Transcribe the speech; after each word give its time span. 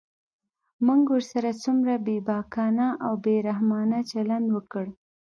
موږ 0.85 1.03
ورسره 1.13 1.49
څومره 1.63 1.93
بېباکانه 2.05 2.87
او 3.05 3.13
بې 3.23 3.35
رحمانه 3.47 3.99
چلند 4.11 4.47
وکړ. 4.55 4.85